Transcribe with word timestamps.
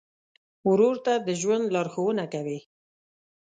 ورور 0.69 0.95
ته 1.05 1.13
د 1.27 1.29
ژوند 1.41 1.65
لارښوونه 1.75 2.23
کوې. 2.33 2.59